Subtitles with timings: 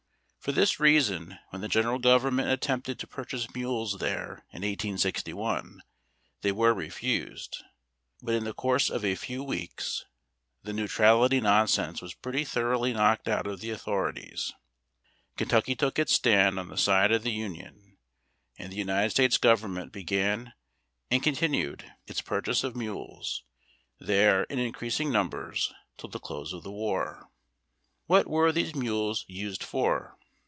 [0.45, 5.83] For this reason when the general government attempted to purchase mules tliere in 1861,
[6.41, 7.63] they were refused;
[8.23, 10.03] but in tlie course of a few weeks
[10.63, 14.51] the neutrality nonsense was pretty thoroughly knocked out of the authorities,
[15.37, 17.55] Kentucky took its stand on the side of the A SIX JIULE TEAM.
[17.75, 17.97] Union,
[18.57, 20.53] and the United States government began
[21.11, 23.43] and contin ued its purchase of mules
[23.99, 27.29] there in increasing numbers till the close of the war.
[28.07, 30.17] What were these mules used for